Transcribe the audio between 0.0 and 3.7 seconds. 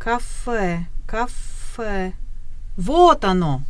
Кафе, кафе. Вот оно!